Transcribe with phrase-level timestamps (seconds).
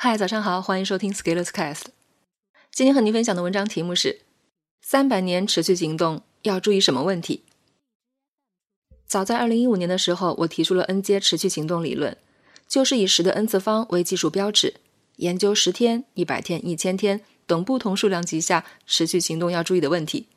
[0.00, 1.86] 嗨，早上好，欢迎收听 Scalers Cast。
[2.70, 4.20] 今天和您分享的文章题目是：
[4.80, 7.42] 三百年持续行动要注意什么问题？
[9.08, 12.16] 早在二零一五年的时候，我提出了 N 阶持续行动理论，
[12.68, 14.74] 就是以十的 N 次方为技术标尺，
[15.16, 20.28] 研究十天、一百天、一千天等不同数量级下持续行动要注意的问题。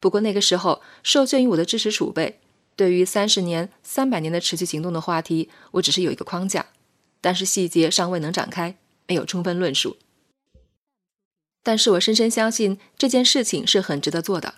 [0.00, 2.40] 不过那个时候，受限于我的知识储备，
[2.74, 6.64] 对于三十年、三百年的持续行动的话题，我只是有一个框架。
[7.20, 8.76] 但是细节尚未能展开，
[9.06, 9.96] 没有充分论述。
[11.62, 14.54] 但是我深深相信这件事情是很值得做的。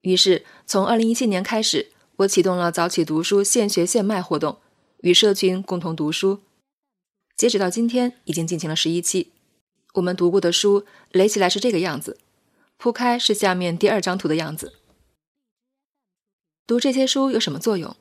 [0.00, 4.58] 于是从二零一七年开始，我启动了早起读书现学现卖活动，
[5.02, 6.40] 与社群共同读书。
[7.36, 9.32] 截止到今天，已经进行了十一期。
[9.94, 12.18] 我们读过的书垒起来是这个样子，
[12.76, 14.74] 铺开是下面第二张图的样子。
[16.66, 17.94] 读这些书有什么作用？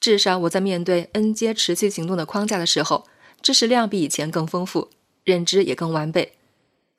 [0.00, 3.06] 至少我在面对 N 阶持续行动的框架的时候。
[3.42, 4.90] 知识量比以前更丰富，
[5.24, 6.34] 认知也更完备。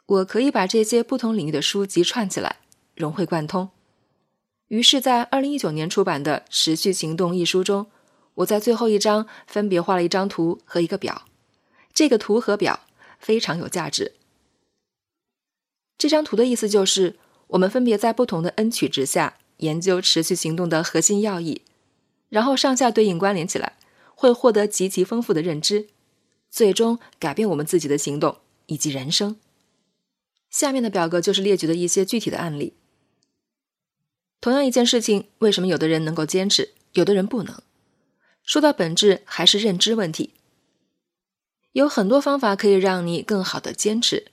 [0.06, 2.58] 我可以把这些不同领域的书籍串起来，
[2.96, 3.70] 融会贯通。
[4.68, 7.88] 于是，在二零一九年出版的《持续行动》一书中，
[8.36, 11.24] 我在最后一章分别画了一张图和一个表。
[11.94, 12.82] 这个图和表
[13.20, 14.14] 非常有价值。
[15.98, 21.62] 这张图的意思就是，我们分别在不同的 N 取值下研究持续行动的核心要义，
[22.28, 23.78] 然后上下对应关联起来，
[24.16, 25.88] 会获得极其丰富的认知。
[26.54, 28.38] 最终改变我们自己的行动
[28.68, 29.38] 以及人生。
[30.52, 32.74] 下面的表格就是列举的一些具体的案例。
[34.40, 37.58] 同样一件事情，为什么有的人能够坚持，有的人不能？
[38.44, 40.36] 说到本质，还是认知问题。
[41.72, 44.28] 有很多方法可以让你更好的坚持，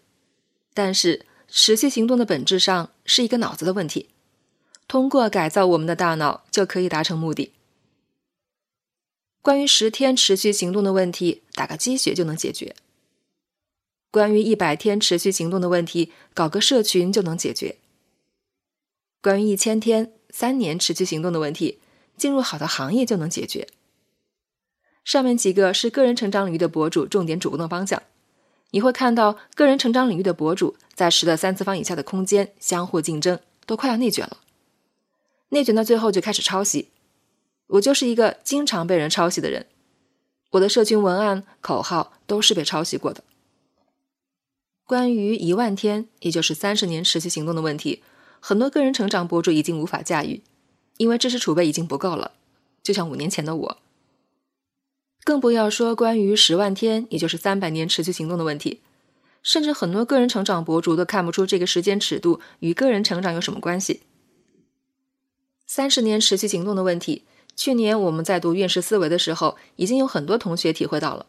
[0.75, 4.11] 但是持续行动的本质上是一个脑子的问题。
[4.87, 7.55] 通过改造我们的大脑，就可以达成目的。
[9.43, 12.75] 关于十天持续行动的问题，打个鸡血就能解决；
[14.11, 17.77] 关于一百天持续行动的问题，搞个社群就能解决；
[19.23, 21.79] 关于一千天、三年持续行动的问题，
[22.19, 23.67] 进入好的行业就能解决。
[25.05, 28.03] 上面几个是个人成长领域的博主重点主攻的方向，
[28.73, 34.41] 你会看到个人成长领域的博主在十的三次方以下的空间相互竞争，都快要内卷了。
[35.49, 36.89] 内卷到最后就开始抄袭。
[37.71, 39.67] 我就是一个经常被人抄袭的人，
[40.51, 43.23] 我的社群文案、口号都是被抄袭过的。
[44.85, 48.03] 关于一万天，也就是三十年持续行动的问题，
[48.41, 50.43] 很多个人成长博主已经无法驾驭，
[50.97, 52.33] 因为知识储备已经不够了，
[52.83, 53.79] 就像五年前的我。
[55.23, 58.81] 更不要说关于十万天，也就是三百年持续行动的问题，
[59.45, 64.01] 甚至很多个人成长博主都看不出这个时间尺度与个人成长有什么关系。
[65.67, 67.27] 三十年持续行动的问题。
[67.57, 71.27] 去年我们在读《院士思维》的时候，已经有很多同学体会到了。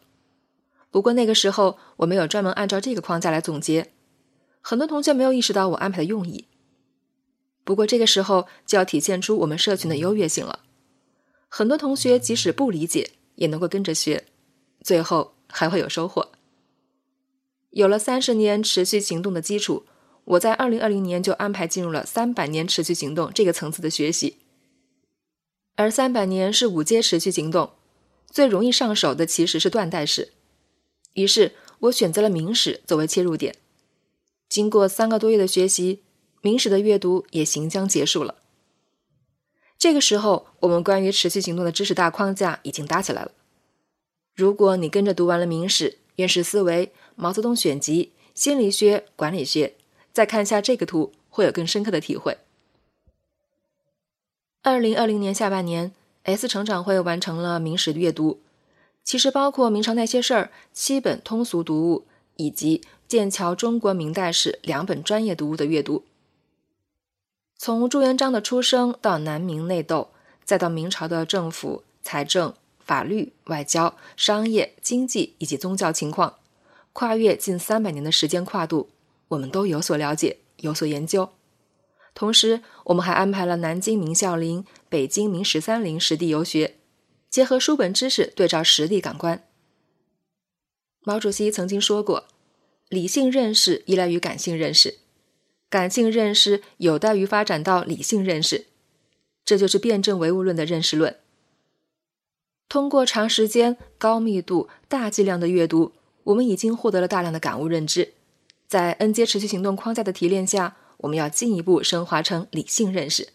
[0.90, 3.92] 不过那个时候我没有专门按照这个框架来总结，
[4.60, 6.46] 很多同学没有意识到我安排的用意。
[7.64, 10.60] 不过这个时候就要体现出我们社群的优越性了。
[11.48, 14.24] 很多同学即使不理解，也能够跟着学，
[14.82, 16.32] 最后还会有收获。
[17.70, 19.86] 有了三十年持续行动的基础，
[20.24, 24.38] 我在二零二零年就安排进入了三百年持续行动这个层次的学习。
[25.74, 27.70] 而三百年是五阶持续行动，
[28.30, 30.32] 最容易上手的其实是断代史。
[31.14, 33.56] 于是我选择了明史作为切入点。
[34.48, 36.02] 经过三个多月的学习，
[36.42, 38.36] 明史的阅读也行将结束了。
[39.78, 43.32] 这个时候，我们关于持续行动的知识大框架已经搭起来了。
[44.34, 49.74] 如果你跟着读完了明史、院士思维、毛泽东选集、心理学、管理学，
[50.12, 52.38] 再看一下这个图，会有更深刻的体会。
[54.64, 55.90] 二零二零年下半年
[56.22, 58.38] ，S 成长会完成了明史阅读，
[59.02, 62.06] 其实包括《明朝那些事儿》七本通俗读物，
[62.36, 62.78] 以及
[63.08, 66.04] 《剑桥中国明代史》两本专业读物的阅读。
[67.58, 70.10] 从朱元璋的出生到南明内斗，
[70.44, 76.36] 再到明朝的政府、财政、法律、外交、商业、经济以及宗教情况，
[76.92, 78.90] 跨越近三百年的时间跨度，
[79.26, 81.30] 我们都有所了解，有所研究。
[82.14, 86.76] 同时，我们还安排了南京明孝陵、北京明十三陵实地游学，
[87.30, 89.42] 结合书本知识对照实地感官。
[91.02, 92.26] 毛主席曾经说过
[92.90, 94.98] ：“理性认识依赖于感性认识，
[95.70, 98.66] 感性认识有待于发展到理性认识。”
[99.42, 101.16] 这就是辩证唯物论的认识论。
[102.68, 105.92] 通过长时间、高密度、大剂量的阅读，
[106.24, 108.12] 我们已经获得了大量的感悟认知。
[108.68, 110.76] 在 N 阶持续行动框架的提炼下。
[111.02, 113.28] 我们要进一步升华成理性认识。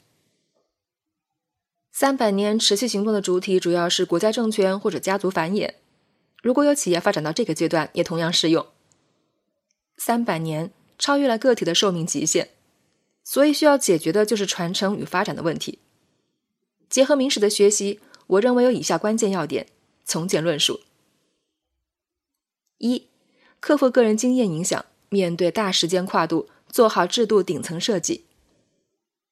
[1.91, 5.75] 三百年持续行动的主体主要是国家政权或者家族繁衍。
[6.43, 8.67] 如果有企业发展到这个阶段，也同样适用。
[9.97, 12.49] 三百年超越了个体的寿命极限，
[13.23, 15.79] 所以需要解决的就是传承与发展的问题。
[16.87, 19.67] 结合明史的学习，我认为有以下关键要点，
[20.05, 20.81] 从简论述：
[22.77, 23.07] 一、
[23.59, 26.47] 克服个人经验影响，面对大时间跨度，
[26.77, 28.25] 做好制度顶层设计。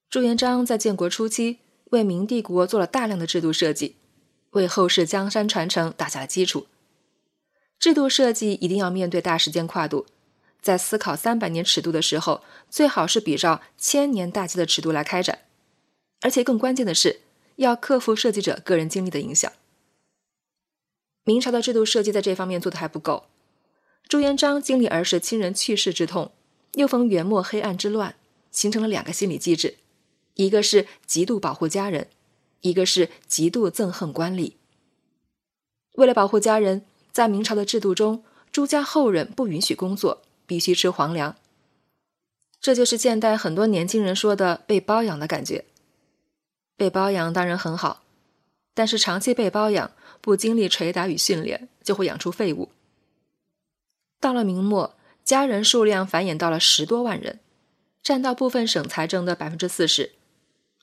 [0.10, 1.60] 朱元璋在建国初期
[1.92, 3.98] 为明帝国做了大量的制度设计，
[4.54, 6.66] 为后世江山传承打下了基础。
[7.78, 10.08] 制度设计一定要面对大时间跨度，
[10.60, 15.42] 在思考三百年尺度的时候，最好是比照千年大计的尺度来开展。
[16.22, 17.22] 而且更关键的是，
[17.58, 19.52] 要克服设计者个人经历的影响。
[21.24, 23.26] 明朝的制度设计在这方面做的还不够。
[24.08, 26.32] 朱元璋经历儿时亲人去世之痛，
[26.76, 28.16] 又逢元末黑暗之乱，
[28.52, 29.76] 形成了两个心理机制：
[30.36, 32.08] 一个是极度保护家人，
[32.62, 34.54] 一个是极度憎恨官吏。
[35.96, 36.86] 为了保护家人。
[37.16, 41.38] 在明朝的制度中，朱家后人不允许工作，必须吃皇粮。
[42.60, 45.64] 这就是现代很多年轻人说的被包养的感觉。
[46.76, 48.04] 被包养当然很好，
[48.74, 52.68] 但是长期被包养，不经历捶打与训练，就会养出废物。
[54.20, 54.94] 到了明末，
[55.26, 57.42] 家人数量繁衍到了十多万人，
[58.02, 60.14] 占到部分省财政的百分之四十，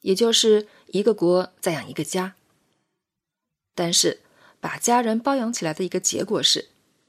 [0.02, 2.34] 也就是一个国在养一个家。
[3.74, 4.18] 但是。
[4.62, 6.68] 把家人包养起来的一个结果是，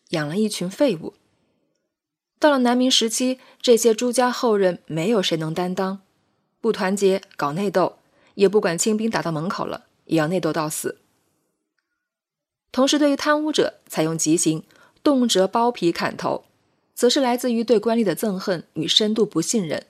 [0.10, 1.14] 养了一群废物。
[2.40, 6.02] 到了南明时期，这些朱家后人没有谁能担当，
[6.60, 8.00] 不团结，搞内斗，
[8.34, 10.98] 也不管清兵打到门口了，也要内斗到死。
[12.72, 14.64] 同时，对于贪污者，采用极刑，
[15.04, 16.46] 动辄剥皮砍头，
[16.94, 19.86] 则是来自于对官吏的憎恨与深度不信任。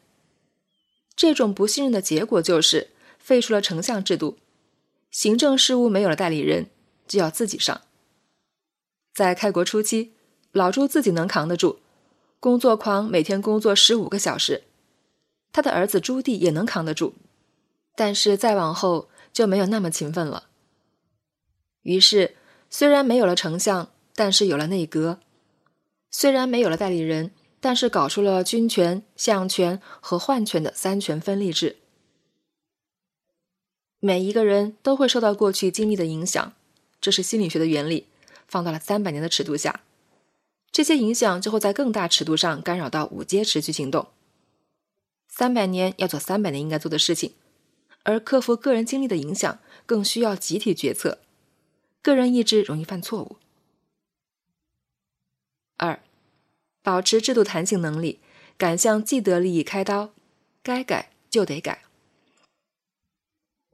[1.15, 2.89] 这种不信任的结果就是
[3.19, 4.37] 废除了丞相制度，
[5.11, 6.67] 行政事务没有了代理人。
[7.05, 7.81] 就要自己上。
[9.13, 10.13] 在开国初期，
[10.53, 11.79] 老朱自己能扛得住，
[12.39, 14.63] 工作狂，每天工作十五个小时。
[15.51, 17.13] 他的儿子朱棣也能扛得住，
[17.93, 20.47] 但是再往后就没有那么勤奋了。
[21.81, 22.37] 于是，
[22.69, 25.19] 虽然没有了丞相，但是有了内阁；
[26.15, 31.77] 虽然没有了代理人，但是搞出了军权、相权和宦权的三权分立制。
[33.99, 36.53] 每一个人都会受到过去经历的影响。
[37.01, 38.05] 这是心理学的原理，
[38.47, 39.81] 放到了三百年的尺度下，
[40.71, 44.07] 这些影响就会在更大尺度上干扰到五阶持续行动。
[45.27, 47.33] 三百年要做三百年应该做的事情，
[48.03, 51.17] 而克服个人经历的影响更需要集体决策，
[52.03, 53.37] 个人意志容易犯错误。
[55.83, 55.99] 二，
[56.81, 58.19] 保持制度弹性能力，
[58.57, 60.11] 敢向既得利益开刀，
[60.63, 61.83] 该改就得改。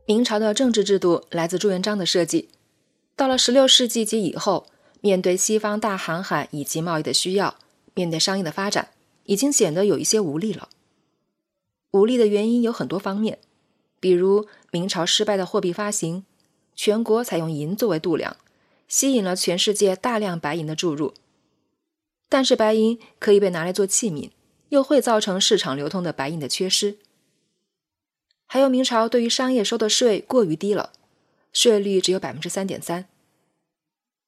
[0.08, 2.50] 明朝的政治制度来自朱元璋的设计。
[3.16, 4.66] 到了十六世纪及以后，
[5.02, 7.60] 面对西方大航海以及贸易的需要，
[7.94, 8.90] 面对商业的发展，
[9.26, 10.70] 已经显得有一些无力了。
[11.92, 13.38] 无力的原因有很多方面，
[14.00, 16.26] 比如明朝失败的货币发行，
[16.76, 18.36] 全国采用银作为度量，
[18.88, 21.14] 吸引了全世界大量白银的注入。
[22.30, 24.30] 但是白银可以被拿来做器皿，
[24.70, 26.98] 又会造成市场流通的白银的缺失。
[28.46, 30.94] 还有明朝对于商业收的税过于低了。
[31.52, 33.08] 税率只有百分之三点三，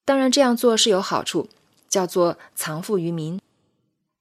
[0.03, 1.49] 当然这样做是有好处，
[1.87, 3.39] 叫做藏富于民，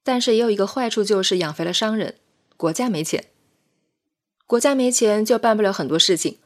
[0.03, 2.17] 但是也有一个坏处，就是养肥了商人，
[2.55, 3.25] 国家没钱，
[4.45, 6.37] 国家没钱就办不了很多事情，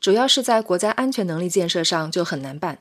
[0.00, 2.78] 主要是在国家安全能力建设上就很难办。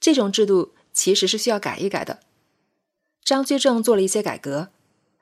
[0.00, 2.18] 这种制度其实是需要改一改的。
[3.24, 4.68] 张居正做了一些改革，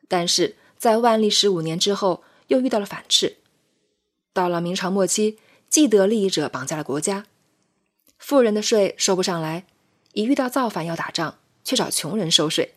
[0.08, 3.36] 但是在万历十五年之后又遇到了反斥，
[4.32, 5.38] 到了明朝末期。
[5.68, 7.24] 既得利益者绑架了国家，
[8.18, 9.64] 富人的税收不上来，
[10.12, 12.74] 一遇到造反要打仗，却找穷人收税，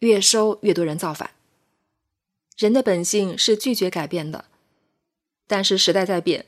[0.00, 1.30] 越收越多人造反。
[2.58, 4.44] 人的本性是拒绝改变的，
[5.46, 6.44] 但是时代在变，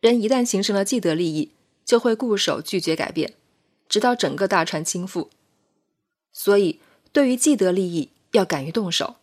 [0.00, 1.52] 人一旦形成了既得利益，
[1.86, 3.32] 就会固守拒绝改变，
[3.88, 5.28] 直到整个大船倾覆。
[6.34, 6.80] 所以，
[7.14, 9.14] 对于既得利益，要敢于动手。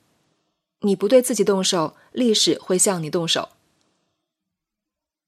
[0.79, 3.50] 你不对自己动手，历史会向你动手。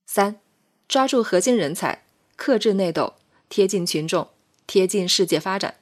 [0.06, 0.40] 三。
[0.86, 2.04] 抓住核心人才，
[2.36, 3.14] 克制内斗，
[3.48, 4.28] 贴近群众，
[4.66, 5.76] 贴近世界发展。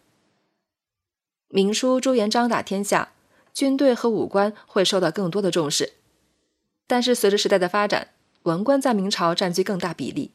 [1.48, 3.12] 明初朱元璋打天下，
[3.52, 5.94] 军队和武官会受到更多的重视。
[6.86, 8.10] 但是随着时代的发展，
[8.42, 10.30] 文官在明朝占据更大比例，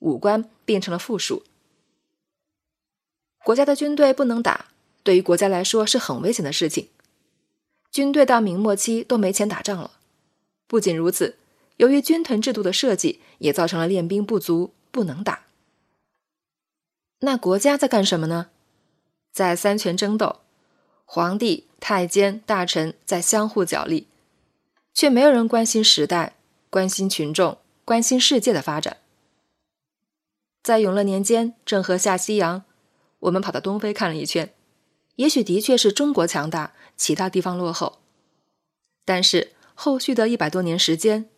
[0.00, 1.44] 武官变成了附属。
[3.44, 4.66] 国家的军队不能打，
[5.02, 6.88] 对于国家来说是很危险的事情。
[7.90, 9.92] 军队到明末期都没钱打仗了。
[10.66, 11.36] 不仅如此。
[11.78, 15.46] 由于军屯制度的设计，也造成了练兵不足，不能打。
[17.20, 18.50] 那国家在干什么呢？
[19.32, 20.40] 在三权争斗，
[21.04, 24.06] 皇帝、太监、大臣在相互角力，
[24.94, 26.36] 却没有人关心时代、
[26.70, 28.98] 关心群众、关心世界的发展。
[30.62, 32.62] 在永乐年间，郑和下西洋，
[33.20, 34.52] 我们跑到东非看了一圈，
[35.16, 38.00] 也许的确是中国强大，其他地方落后。
[39.04, 41.28] 但是后续的一百多年时间，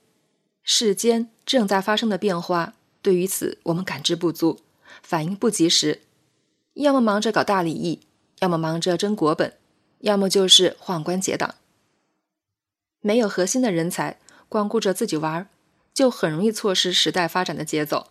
[0.63, 4.61] 世间正在发生的变化，对于此我们感知不足，
[5.03, 6.03] 反应不及时，
[6.75, 8.01] 要么忙着搞大礼义，
[8.41, 9.57] 要么忙着争国本，
[10.01, 11.55] 要么就是宦官结党。
[13.01, 15.49] 没有核心的人才，光顾着自己玩，
[15.93, 18.09] 就很容易错失时代发展的节奏。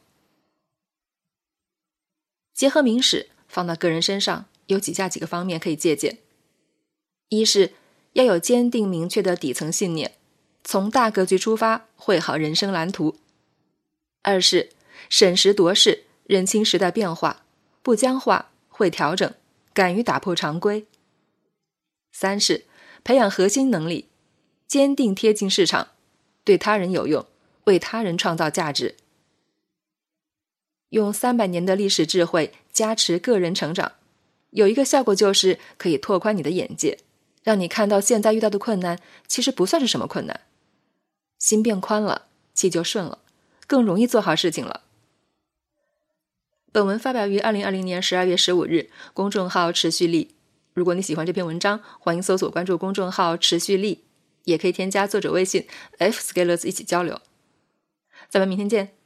[2.53, 6.19] 结合明史放到个人身上，有几下几个方面可以借鉴：
[7.29, 7.73] 一是
[8.13, 10.13] 要有坚定明确的底层信念，
[10.63, 13.15] 从大格局出发，绘好人生蓝图；
[14.21, 14.69] 二是
[15.09, 17.43] 审时度势，认清时代变化，
[17.81, 19.33] 不僵化，会调整，
[19.73, 20.85] 敢于打破常规；
[22.11, 22.65] 三是
[23.03, 24.07] 培养核心能力，
[24.67, 25.89] 坚定贴近市场，
[26.43, 27.25] 对他人有用，
[27.65, 28.95] 为他人创造价值。
[30.89, 33.93] 用三百年的历史智慧加持个人成长，
[34.53, 36.99] 有一个效果就是可以拓宽你的眼界，
[37.43, 40.41] 让你看到现在遇到的困难其实不算是什么困难。
[41.39, 43.19] 心变宽了，气就顺了，
[43.67, 44.81] 更容易做好事情了。
[46.71, 50.35] 本文发表于二零二零年十二月十五日，公众号持续力。
[50.73, 54.05] 如果你喜欢这篇文章，欢迎搜索关注公众号持续力，
[54.45, 55.67] 也可以添加作者微信
[55.97, 57.19] f scalers 一起交流。
[58.29, 59.02] 咱们明天见。